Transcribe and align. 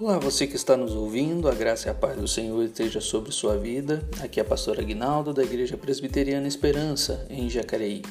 Olá, 0.00 0.18
você 0.18 0.44
que 0.44 0.56
está 0.56 0.76
nos 0.76 0.92
ouvindo, 0.92 1.48
a 1.48 1.54
graça 1.54 1.86
e 1.86 1.90
a 1.90 1.94
paz 1.94 2.16
do 2.16 2.26
Senhor 2.26 2.60
esteja 2.64 3.00
sobre 3.00 3.30
sua 3.30 3.56
vida. 3.56 4.02
Aqui 4.20 4.40
é 4.40 4.42
a 4.42 4.44
pastora 4.44 4.82
Aguinaldo 4.82 5.32
da 5.32 5.44
Igreja 5.44 5.76
Presbiteriana 5.76 6.48
Esperança, 6.48 7.24
em 7.30 7.48
Jacareí. 7.48 8.02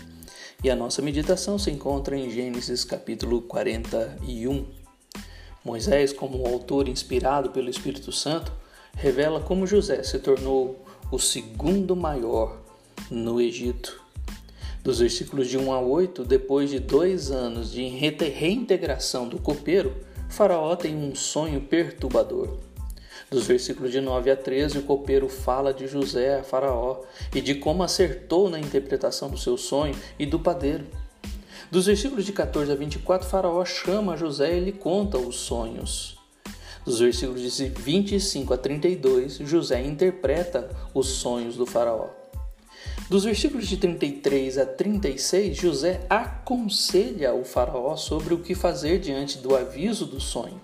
E 0.63 0.69
a 0.69 0.77
nossa 0.77 1.01
meditação 1.01 1.59
se 1.59 1.69
encontra 1.69 2.17
em 2.17 2.29
Gênesis 2.29 2.85
capítulo 2.85 3.41
41. 3.41 4.65
Moisés, 5.61 6.13
como 6.13 6.41
um 6.41 6.47
autor 6.47 6.87
inspirado 6.87 7.49
pelo 7.49 7.69
Espírito 7.69 8.13
Santo, 8.13 8.53
revela 8.95 9.41
como 9.41 9.67
José 9.67 10.03
se 10.03 10.19
tornou 10.19 10.85
o 11.11 11.19
segundo 11.19 11.97
maior 11.97 12.61
no 13.11 13.41
Egito. 13.41 14.01
Dos 14.81 14.99
versículos 14.99 15.49
de 15.49 15.57
1 15.57 15.73
a 15.73 15.81
8, 15.81 16.23
depois 16.23 16.69
de 16.69 16.79
dois 16.79 17.29
anos 17.29 17.73
de 17.73 17.85
reintegração 17.89 19.27
do 19.27 19.37
copeiro, 19.37 19.93
Faraó 20.33 20.75
tem 20.75 20.95
um 20.95 21.13
sonho 21.13 21.61
perturbador. 21.61 22.57
Dos 23.29 23.45
versículos 23.45 23.91
de 23.91 24.01
9 24.01 24.31
a 24.31 24.35
13, 24.35 24.79
o 24.79 24.81
copeiro 24.81 25.29
fala 25.29 25.71
de 25.71 25.85
José 25.85 26.39
a 26.39 26.43
Faraó 26.43 27.01
e 27.35 27.39
de 27.39 27.53
como 27.53 27.83
acertou 27.83 28.49
na 28.49 28.59
interpretação 28.59 29.29
do 29.29 29.37
seu 29.37 29.57
sonho 29.57 29.93
e 30.17 30.25
do 30.25 30.39
padeiro. 30.39 30.87
Dos 31.69 31.85
versículos 31.85 32.25
de 32.25 32.33
14 32.33 32.71
a 32.71 32.75
24, 32.75 33.29
Faraó 33.29 33.63
chama 33.63 34.17
José 34.17 34.57
e 34.57 34.59
lhe 34.59 34.71
conta 34.71 35.19
os 35.19 35.35
sonhos. 35.35 36.17
Dos 36.83 36.99
versículos 36.99 37.39
de 37.39 37.69
25 37.69 38.55
a 38.55 38.57
32, 38.57 39.37
José 39.37 39.85
interpreta 39.85 40.67
os 40.95 41.09
sonhos 41.09 41.55
do 41.55 41.67
Faraó. 41.67 42.22
Dos 43.09 43.25
versículos 43.25 43.67
de 43.67 43.77
33 43.77 44.57
a 44.57 44.65
36, 44.65 45.57
José 45.57 46.05
aconselha 46.09 47.33
o 47.33 47.43
Faraó 47.43 47.95
sobre 47.97 48.33
o 48.33 48.39
que 48.39 48.55
fazer 48.55 48.99
diante 48.99 49.37
do 49.39 49.55
aviso 49.55 50.05
do 50.05 50.21
sonho. 50.21 50.59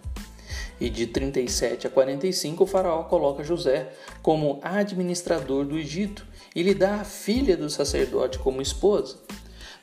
E 0.79 0.89
de 0.89 1.05
37 1.07 1.87
a 1.87 1.89
45, 1.89 2.63
o 2.63 2.67
Faraó 2.67 3.03
coloca 3.03 3.43
José 3.43 3.89
como 4.21 4.59
administrador 4.63 5.65
do 5.65 5.77
Egito 5.77 6.25
e 6.55 6.63
lhe 6.63 6.73
dá 6.73 7.01
a 7.01 7.03
filha 7.03 7.57
do 7.57 7.69
sacerdote 7.69 8.39
como 8.39 8.61
esposa. 8.61 9.17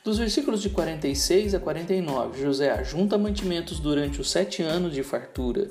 Dos 0.03 0.17
versículos 0.17 0.61
de 0.61 0.69
46 0.69 1.53
a 1.53 1.59
49, 1.59 2.41
José 2.41 2.71
ajunta 2.71 3.17
mantimentos 3.17 3.79
durante 3.79 4.19
os 4.19 4.31
sete 4.31 4.63
anos 4.63 4.93
de 4.93 5.03
fartura. 5.03 5.69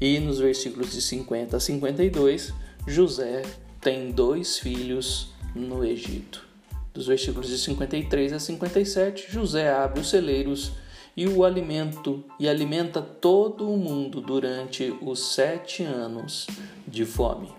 E 0.00 0.18
nos 0.18 0.40
versículos 0.40 0.92
de 0.92 1.00
50 1.00 1.56
a 1.56 1.60
52, 1.60 2.52
José 2.86 3.42
tem 3.80 4.10
dois 4.10 4.58
filhos 4.58 5.32
no 5.54 5.84
Egito. 5.84 6.46
Dos 6.92 7.06
versículos 7.06 7.48
de 7.48 7.58
53 7.58 8.32
a 8.32 8.38
57, 8.38 9.30
José 9.30 9.72
abre 9.72 10.00
os 10.00 10.10
celeiros 10.10 10.72
e 11.16 11.28
o 11.28 11.44
alimento 11.44 12.24
e 12.38 12.48
alimenta 12.48 13.00
todo 13.00 13.70
o 13.70 13.76
mundo 13.76 14.20
durante 14.20 14.94
os 15.00 15.34
sete 15.34 15.82
anos 15.82 16.46
de 16.86 17.04
fome. 17.04 17.52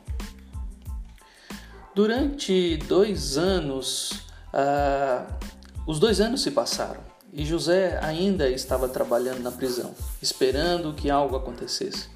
Durante 1.94 2.78
dois 2.78 3.38
anos, 3.38 4.24
ah, 4.54 5.28
os 5.86 6.00
dois 6.00 6.22
anos 6.22 6.42
se 6.42 6.52
passaram 6.52 7.02
e 7.34 7.46
José 7.46 8.00
ainda 8.02 8.50
estava 8.50 8.90
trabalhando 8.90 9.42
na 9.42 9.52
prisão, 9.52 9.94
esperando 10.22 10.94
que 10.94 11.10
algo 11.10 11.36
acontecesse. 11.36 12.10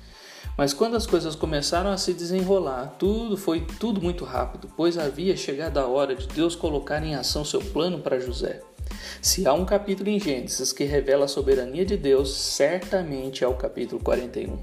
Mas 0.57 0.73
quando 0.73 0.95
as 0.95 1.05
coisas 1.05 1.35
começaram 1.35 1.89
a 1.89 1.97
se 1.97 2.13
desenrolar, 2.13 2.95
tudo 2.97 3.35
foi 3.35 3.65
tudo 3.79 4.01
muito 4.01 4.23
rápido, 4.23 4.69
pois 4.77 4.97
havia 4.97 5.35
chegado 5.35 5.77
a 5.77 5.87
hora 5.87 6.15
de 6.15 6.27
Deus 6.27 6.55
colocar 6.55 7.03
em 7.03 7.13
ação 7.13 7.43
seu 7.43 7.59
plano 7.59 7.99
para 7.99 8.19
José. 8.19 8.61
Se 9.21 9.45
há 9.45 9.53
um 9.53 9.65
capítulo 9.65 10.09
em 10.09 10.19
Gênesis 10.19 10.71
que 10.71 10.85
revela 10.85 11.25
a 11.25 11.27
soberania 11.27 11.85
de 11.85 11.97
Deus, 11.97 12.33
certamente 12.33 13.43
é 13.43 13.47
o 13.47 13.55
capítulo 13.55 14.01
41. 14.01 14.57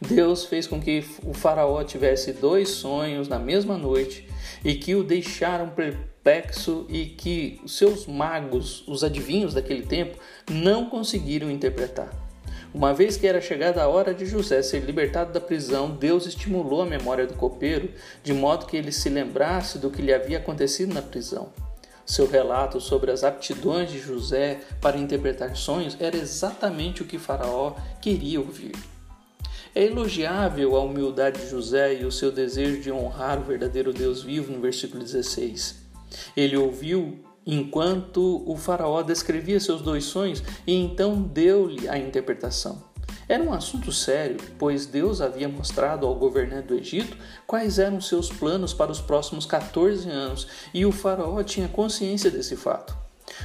Deus 0.00 0.44
fez 0.44 0.66
com 0.66 0.78
que 0.78 1.02
o 1.24 1.32
faraó 1.32 1.82
tivesse 1.82 2.34
dois 2.34 2.68
sonhos 2.68 3.28
na 3.28 3.38
mesma 3.38 3.78
noite 3.78 4.28
e 4.62 4.74
que 4.74 4.94
o 4.94 5.02
deixaram 5.02 5.70
perplexo 5.70 6.84
e 6.90 7.06
que 7.06 7.60
seus 7.66 8.06
magos, 8.06 8.86
os 8.86 9.02
adivinhos 9.02 9.54
daquele 9.54 9.86
tempo, 9.86 10.18
não 10.50 10.90
conseguiram 10.90 11.50
interpretar. 11.50 12.25
Uma 12.74 12.92
vez 12.92 13.16
que 13.16 13.26
era 13.26 13.40
chegada 13.40 13.82
a 13.82 13.88
hora 13.88 14.12
de 14.12 14.26
José 14.26 14.62
ser 14.62 14.80
libertado 14.80 15.32
da 15.32 15.40
prisão, 15.40 15.90
Deus 15.90 16.26
estimulou 16.26 16.82
a 16.82 16.86
memória 16.86 17.26
do 17.26 17.34
copeiro, 17.34 17.90
de 18.22 18.32
modo 18.32 18.66
que 18.66 18.76
ele 18.76 18.92
se 18.92 19.08
lembrasse 19.08 19.78
do 19.78 19.90
que 19.90 20.02
lhe 20.02 20.12
havia 20.12 20.38
acontecido 20.38 20.92
na 20.92 21.02
prisão. 21.02 21.50
Seu 22.04 22.28
relato 22.28 22.80
sobre 22.80 23.10
as 23.10 23.24
aptidões 23.24 23.90
de 23.90 23.98
José 23.98 24.60
para 24.80 24.96
interpretar 24.96 25.56
sonhos 25.56 25.96
era 25.98 26.16
exatamente 26.16 27.02
o 27.02 27.04
que 27.04 27.18
Faraó 27.18 27.74
queria 28.00 28.40
ouvir. 28.40 28.76
É 29.74 29.84
elogiável 29.84 30.76
a 30.76 30.80
humildade 30.80 31.40
de 31.40 31.50
José 31.50 32.00
e 32.00 32.04
o 32.04 32.12
seu 32.12 32.30
desejo 32.30 32.80
de 32.80 32.92
honrar 32.92 33.38
o 33.38 33.44
verdadeiro 33.44 33.92
Deus 33.92 34.22
vivo 34.22 34.52
no 34.52 34.60
versículo 34.60 35.02
16. 35.02 35.76
Ele 36.36 36.56
ouviu 36.56 37.18
enquanto 37.46 38.42
o 38.44 38.56
Faraó 38.56 39.02
descrevia 39.02 39.60
seus 39.60 39.80
dois 39.80 40.04
sonhos 40.04 40.42
e 40.66 40.74
então 40.74 41.22
deu-lhe 41.22 41.88
a 41.88 41.96
interpretação. 41.96 42.82
Era 43.28 43.42
um 43.42 43.52
assunto 43.52 43.92
sério, 43.92 44.36
pois 44.58 44.86
Deus 44.86 45.20
havia 45.20 45.48
mostrado 45.48 46.06
ao 46.06 46.14
governante 46.14 46.68
do 46.68 46.74
Egito 46.74 47.16
quais 47.46 47.78
eram 47.78 48.00
seus 48.00 48.28
planos 48.28 48.72
para 48.72 48.92
os 48.92 49.00
próximos 49.00 49.46
14 49.46 50.08
anos 50.08 50.46
e 50.72 50.86
o 50.86 50.92
Faraó 50.92 51.42
tinha 51.42 51.68
consciência 51.68 52.30
desse 52.30 52.56
fato. 52.56 52.96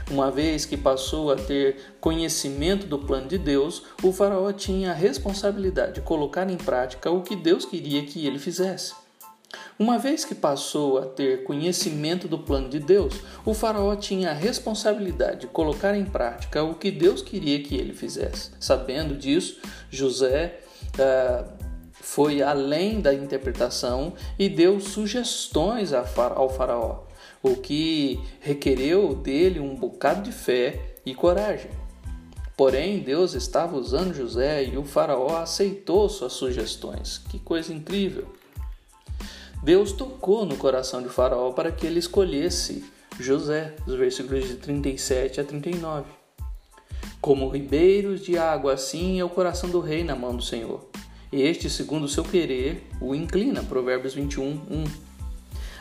Uma 0.09 0.29
vez 0.29 0.65
que 0.65 0.77
passou 0.77 1.31
a 1.31 1.35
ter 1.35 1.95
conhecimento 1.99 2.85
do 2.85 2.99
plano 2.99 3.27
de 3.27 3.37
Deus, 3.37 3.83
o 4.03 4.11
Faraó 4.11 4.51
tinha 4.51 4.91
a 4.91 4.95
responsabilidade 4.95 5.95
de 5.95 6.01
colocar 6.01 6.49
em 6.49 6.57
prática 6.57 7.09
o 7.09 7.23
que 7.23 7.35
Deus 7.35 7.65
queria 7.65 8.03
que 8.05 8.25
ele 8.25 8.37
fizesse. 8.37 9.00
Uma 9.81 9.97
vez 9.97 10.23
que 10.23 10.35
passou 10.35 10.99
a 10.99 11.07
ter 11.07 11.43
conhecimento 11.43 12.27
do 12.27 12.37
plano 12.37 12.69
de 12.69 12.77
Deus, 12.77 13.15
o 13.43 13.51
Faraó 13.51 13.95
tinha 13.95 14.29
a 14.29 14.33
responsabilidade 14.35 15.39
de 15.39 15.47
colocar 15.47 15.97
em 15.97 16.05
prática 16.05 16.63
o 16.63 16.75
que 16.75 16.91
Deus 16.91 17.23
queria 17.23 17.63
que 17.63 17.73
ele 17.73 17.91
fizesse. 17.91 18.51
Sabendo 18.59 19.17
disso, 19.17 19.59
José 19.89 20.59
ah, 20.99 21.45
foi 21.93 22.43
além 22.43 23.01
da 23.01 23.11
interpretação 23.11 24.13
e 24.37 24.47
deu 24.47 24.79
sugestões 24.79 25.93
ao 25.93 26.47
Faraó, 26.47 27.05
o 27.41 27.55
que 27.55 28.19
requereu 28.39 29.15
dele 29.15 29.59
um 29.59 29.73
bocado 29.73 30.21
de 30.21 30.31
fé 30.31 30.97
e 31.03 31.15
coragem. 31.15 31.71
Porém, 32.55 32.99
Deus 32.99 33.33
estava 33.33 33.75
usando 33.75 34.13
José 34.13 34.63
e 34.63 34.77
o 34.77 34.85
Faraó 34.85 35.37
aceitou 35.37 36.07
suas 36.07 36.33
sugestões. 36.33 37.17
Que 37.17 37.39
coisa 37.39 37.73
incrível! 37.73 38.40
Deus 39.63 39.91
tocou 39.91 40.45
no 40.45 40.57
coração 40.57 41.01
de 41.01 41.09
Faraó 41.09 41.51
para 41.51 41.71
que 41.71 41.85
ele 41.85 41.99
escolhesse 41.99 42.83
José, 43.19 43.75
dos 43.85 43.97
versículos 43.97 44.47
de 44.47 44.55
37 44.55 45.41
a 45.41 45.43
39. 45.43 46.05
Como 47.19 47.49
ribeiros 47.49 48.21
de 48.21 48.37
água, 48.37 48.73
assim 48.73 49.19
é 49.19 49.23
o 49.23 49.29
coração 49.29 49.69
do 49.69 49.79
rei 49.79 50.03
na 50.03 50.15
mão 50.15 50.35
do 50.35 50.41
Senhor. 50.41 50.89
Este, 51.31 51.69
segundo 51.69 52.05
o 52.05 52.09
seu 52.09 52.23
querer, 52.23 52.87
o 52.99 53.13
inclina. 53.13 53.61
Provérbios 53.63 54.13
21, 54.13 54.43
1. 54.43 54.83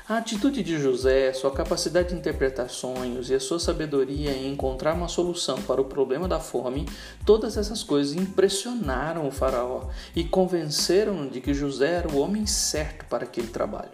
A 0.09 0.17
atitude 0.17 0.63
de 0.63 0.79
José, 0.79 1.33
sua 1.33 1.53
capacidade 1.53 2.09
de 2.09 2.17
interpretar 2.17 2.69
sonhos 2.69 3.31
e 3.31 3.35
a 3.35 3.41
sua 3.41 3.61
sabedoria 3.61 4.33
em 4.33 4.53
encontrar 4.53 4.95
uma 4.95 5.07
solução 5.07 5.63
para 5.63 5.81
o 5.81 5.85
problema 5.85 6.27
da 6.27 6.41
fome, 6.41 6.87
todas 7.25 7.57
essas 7.57 7.85
coisas 7.85 8.15
impressionaram 8.15 9.29
o 9.29 9.31
Faraó 9.31 9.89
e 10.15 10.25
convenceram-no 10.25 11.31
de 11.31 11.41
que 11.41 11.55
José 11.55 11.93
era 11.93 12.09
o 12.09 12.19
homem 12.19 12.45
certo 12.45 13.05
para 13.07 13.25
aquele 13.25 13.49
trabalho. 13.49 13.93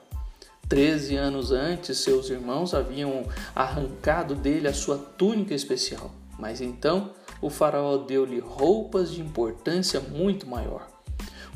Treze 0.69 1.15
anos 1.17 1.53
antes, 1.53 1.99
seus 1.99 2.31
irmãos 2.31 2.75
haviam 2.75 3.25
arrancado 3.55 4.35
dele 4.35 4.69
a 4.69 4.75
sua 4.75 4.97
túnica 4.97 5.55
especial, 5.55 6.11
mas 6.39 6.61
então 6.61 7.11
o 7.41 7.51
Faraó 7.51 7.99
deu-lhe 7.99 8.41
roupas 8.41 9.13
de 9.13 9.21
importância 9.21 10.01
muito 10.01 10.47
maior. 10.47 10.96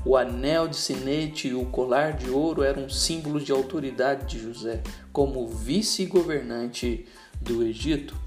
O 0.05 0.17
anel 0.17 0.67
de 0.67 0.77
sinete 0.77 1.49
e 1.49 1.55
o 1.55 1.67
colar 1.67 2.15
de 2.15 2.31
ouro 2.31 2.63
eram 2.63 2.89
símbolos 2.89 3.45
de 3.45 3.53
autoridade 3.53 4.27
de 4.27 4.43
José 4.43 4.83
como 5.13 5.47
vice-governante 5.47 7.07
do 7.41 7.63
Egito. 7.63 8.20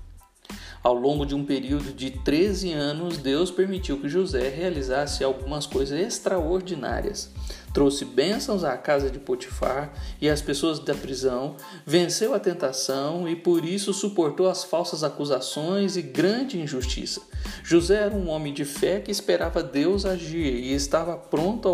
Ao 0.83 0.94
longo 0.94 1.25
de 1.25 1.33
um 1.33 1.45
período 1.45 1.94
de 1.94 2.12
13 2.12 2.74
anos, 2.74 3.18
Deus 3.18 3.50
permitiu 3.50 4.00
que 4.00 4.09
José 4.09 4.50
realizasse 4.50 5.24
algumas 5.24 5.65
coisas 5.65 5.97
extraordinárias 5.97 7.31
trouxe 7.74 8.06
bênçãos 8.06 8.63
à 8.63 8.77
casa 8.77 9.09
de 9.09 9.18
Potifar 9.18 9.91
e 10.21 10.30
às 10.30 10.41
pessoas 10.41 10.80
da 10.80 10.94
prisão, 10.94 11.57
venceu 11.85 12.33
a 12.33 12.39
tentação 12.39 13.27
e 13.27 13.35
por 13.35 13.65
isso 13.65 13.91
suportou 13.94 14.47
as 14.47 14.63
falsas 14.63 15.03
acusações 15.03 15.97
e 15.97 16.01
grande 16.01 16.59
injustiça. 16.59 17.21
José 17.63 17.95
era 17.95 18.15
um 18.15 18.30
homem 18.30 18.53
de 18.53 18.63
fé 18.63 19.00
que 19.00 19.12
esperava 19.12 19.63
Deus 19.63 20.06
agir 20.06 20.53
e 20.53 20.74
estava 20.74 21.18
pronto 21.18 21.68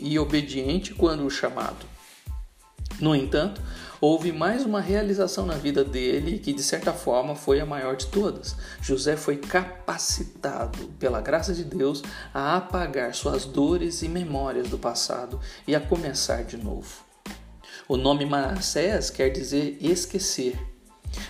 e 0.00 0.18
obediente 0.18 0.94
quando 0.94 1.26
o 1.26 1.30
chamado. 1.30 1.86
No 2.98 3.14
entanto, 3.14 3.60
houve 4.00 4.32
mais 4.32 4.64
uma 4.64 4.80
realização 4.80 5.46
na 5.46 5.54
vida 5.54 5.84
dele 5.84 6.38
que, 6.38 6.52
de 6.52 6.62
certa 6.62 6.92
forma, 6.92 7.34
foi 7.34 7.60
a 7.60 7.66
maior 7.66 7.96
de 7.96 8.06
todas. 8.06 8.56
José 8.80 9.16
foi 9.16 9.36
capacitado, 9.36 10.88
pela 10.98 11.20
graça 11.20 11.52
de 11.52 11.64
Deus, 11.64 12.02
a 12.32 12.56
apagar 12.56 13.14
suas 13.14 13.44
dores 13.44 14.02
e 14.02 14.08
memórias 14.08 14.68
do 14.68 14.78
passado 14.78 15.40
e 15.66 15.74
a 15.74 15.80
começar 15.80 16.44
de 16.44 16.56
novo. 16.56 17.04
O 17.88 17.96
nome 17.96 18.26
Manassés 18.26 19.10
quer 19.10 19.30
dizer 19.30 19.78
esquecer. 19.80 20.58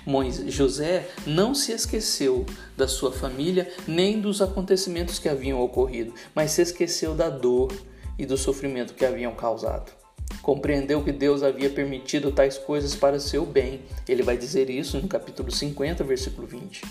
Moisés, 0.05 0.53
José 0.53 1.09
não 1.27 1.55
se 1.55 1.71
esqueceu 1.73 2.47
da 2.77 2.89
sua 2.89 3.13
família 3.13 3.71
nem 3.87 4.21
dos 4.21 4.41
acontecimentos 4.41 5.19
que 5.19 5.29
haviam 5.29 5.61
ocorrido, 5.61 6.15
mas 6.35 6.53
se 6.53 6.63
esqueceu 6.63 7.15
da 7.15 7.29
dor 7.29 7.73
e 8.19 8.25
do 8.25 8.37
sofrimento 8.37 8.95
que 8.95 9.05
haviam 9.05 9.35
causado. 9.35 10.06
Compreendeu 10.43 11.03
que 11.03 11.13
Deus 11.13 11.43
havia 11.43 11.71
permitido 11.71 12.33
tais 12.33 12.57
coisas 12.57 12.95
para 12.95 13.19
seu 13.19 13.45
bem. 13.45 13.83
Ele 14.09 14.23
vai 14.23 14.37
dizer 14.37 14.71
isso 14.71 15.01
no 15.01 15.09
capítulo 15.09 15.51
50, 15.51 16.05
versículo 16.05 16.47
20. 16.47 16.83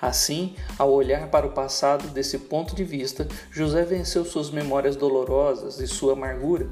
Assim, 0.00 0.56
ao 0.76 0.92
olhar 0.92 1.28
para 1.30 1.46
o 1.46 1.52
passado 1.52 2.08
desse 2.08 2.36
ponto 2.36 2.74
de 2.74 2.82
vista, 2.82 3.28
José 3.52 3.84
venceu 3.84 4.24
suas 4.24 4.50
memórias 4.50 4.96
dolorosas 4.96 5.78
e 5.78 5.86
sua 5.86 6.14
amargura. 6.14 6.68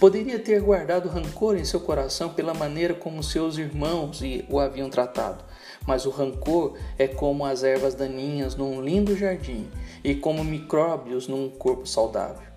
Poderia 0.00 0.40
ter 0.40 0.60
guardado 0.60 1.08
rancor 1.08 1.56
em 1.56 1.64
seu 1.64 1.78
coração 1.78 2.30
pela 2.30 2.52
maneira 2.52 2.92
como 2.92 3.22
seus 3.22 3.58
irmãos 3.58 4.20
o 4.48 4.58
haviam 4.58 4.90
tratado, 4.90 5.44
mas 5.86 6.04
o 6.04 6.10
rancor 6.10 6.76
é 6.98 7.06
como 7.06 7.44
as 7.44 7.62
ervas 7.62 7.94
daninhas 7.94 8.56
num 8.56 8.80
lindo 8.80 9.16
jardim 9.16 9.68
e 10.02 10.14
como 10.14 10.42
micróbios 10.42 11.28
num 11.28 11.48
corpo 11.48 11.86
saudável. 11.86 12.48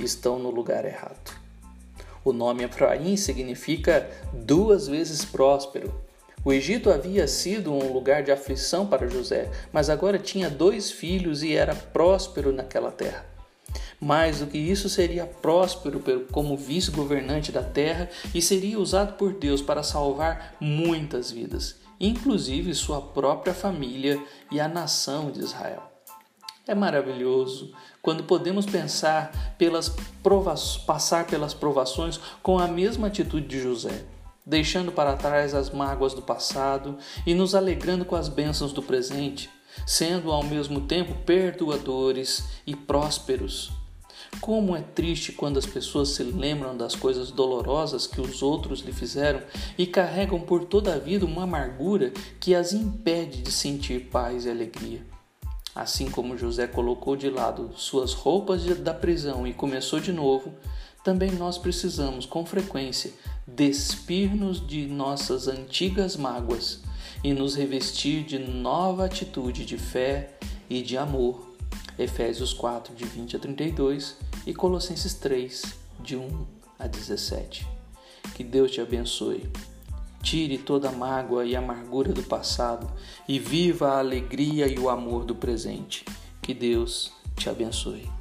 Estão 0.00 0.38
no 0.38 0.50
lugar 0.50 0.84
errado. 0.84 1.43
O 2.24 2.32
nome 2.32 2.64
Efraim 2.64 3.16
significa 3.16 4.08
duas 4.32 4.86
vezes 4.88 5.24
próspero. 5.24 5.92
O 6.42 6.52
Egito 6.52 6.90
havia 6.90 7.28
sido 7.28 7.72
um 7.72 7.92
lugar 7.92 8.22
de 8.22 8.32
aflição 8.32 8.86
para 8.86 9.08
José, 9.08 9.50
mas 9.72 9.90
agora 9.90 10.18
tinha 10.18 10.48
dois 10.48 10.90
filhos 10.90 11.42
e 11.42 11.54
era 11.54 11.74
próspero 11.74 12.52
naquela 12.52 12.90
terra. 12.90 13.26
Mais 14.00 14.40
do 14.40 14.46
que 14.46 14.58
isso, 14.58 14.88
seria 14.88 15.26
próspero 15.26 16.02
como 16.30 16.56
vice-governante 16.56 17.52
da 17.52 17.62
terra 17.62 18.10
e 18.34 18.42
seria 18.42 18.78
usado 18.78 19.14
por 19.14 19.32
Deus 19.32 19.62
para 19.62 19.82
salvar 19.82 20.56
muitas 20.60 21.30
vidas, 21.30 21.76
inclusive 22.00 22.74
sua 22.74 23.00
própria 23.00 23.54
família 23.54 24.22
e 24.50 24.60
a 24.60 24.68
nação 24.68 25.30
de 25.30 25.40
Israel. 25.40 25.93
É 26.66 26.74
maravilhoso 26.74 27.72
quando 28.00 28.24
podemos 28.24 28.64
pensar 28.64 29.54
pelas 29.58 29.94
provas, 30.22 30.78
passar 30.78 31.26
pelas 31.26 31.52
provações 31.52 32.18
com 32.42 32.58
a 32.58 32.66
mesma 32.66 33.08
atitude 33.08 33.46
de 33.46 33.60
José, 33.60 34.06
deixando 34.46 34.90
para 34.90 35.14
trás 35.14 35.54
as 35.54 35.68
mágoas 35.68 36.14
do 36.14 36.22
passado 36.22 36.96
e 37.26 37.34
nos 37.34 37.54
alegrando 37.54 38.06
com 38.06 38.16
as 38.16 38.30
bênçãos 38.30 38.72
do 38.72 38.82
presente, 38.82 39.50
sendo 39.86 40.32
ao 40.32 40.42
mesmo 40.42 40.80
tempo 40.80 41.14
perdoadores 41.26 42.44
e 42.66 42.74
prósperos. 42.74 43.70
Como 44.40 44.74
é 44.74 44.80
triste 44.80 45.32
quando 45.32 45.58
as 45.58 45.66
pessoas 45.66 46.10
se 46.10 46.22
lembram 46.22 46.74
das 46.74 46.96
coisas 46.96 47.30
dolorosas 47.30 48.06
que 48.06 48.22
os 48.22 48.42
outros 48.42 48.80
lhe 48.80 48.92
fizeram 48.92 49.42
e 49.76 49.86
carregam 49.86 50.40
por 50.40 50.64
toda 50.64 50.94
a 50.94 50.98
vida 50.98 51.26
uma 51.26 51.42
amargura 51.42 52.10
que 52.40 52.54
as 52.54 52.72
impede 52.72 53.42
de 53.42 53.52
sentir 53.52 54.08
paz 54.08 54.46
e 54.46 54.50
alegria. 54.50 55.13
Assim 55.74 56.08
como 56.08 56.38
José 56.38 56.66
colocou 56.68 57.16
de 57.16 57.28
lado 57.28 57.70
suas 57.76 58.12
roupas 58.12 58.64
da 58.78 58.94
prisão 58.94 59.46
e 59.46 59.52
começou 59.52 59.98
de 59.98 60.12
novo, 60.12 60.54
também 61.02 61.32
nós 61.32 61.58
precisamos, 61.58 62.24
com 62.24 62.46
frequência, 62.46 63.12
despir-nos 63.46 64.64
de 64.64 64.86
nossas 64.86 65.48
antigas 65.48 66.16
mágoas 66.16 66.80
e 67.22 67.32
nos 67.32 67.56
revestir 67.56 68.24
de 68.24 68.38
nova 68.38 69.04
atitude 69.04 69.66
de 69.66 69.76
fé 69.76 70.30
e 70.70 70.80
de 70.80 70.96
amor. 70.96 71.54
Efésios 71.98 72.52
4, 72.52 72.94
de 72.94 73.04
20 73.04 73.36
a 73.36 73.38
32 73.38 74.16
e 74.46 74.54
Colossenses 74.54 75.14
3, 75.14 75.62
de 76.00 76.16
1 76.16 76.46
a 76.78 76.86
17. 76.86 77.66
Que 78.34 78.42
Deus 78.42 78.70
te 78.70 78.80
abençoe. 78.80 79.50
Tire 80.24 80.56
toda 80.56 80.88
a 80.88 80.92
mágoa 80.92 81.44
e 81.44 81.54
amargura 81.54 82.10
do 82.10 82.22
passado 82.22 82.90
e 83.28 83.38
viva 83.38 83.90
a 83.90 83.98
alegria 83.98 84.66
e 84.66 84.78
o 84.78 84.88
amor 84.88 85.22
do 85.26 85.34
presente. 85.34 86.02
Que 86.40 86.54
Deus 86.54 87.12
te 87.36 87.50
abençoe. 87.50 88.13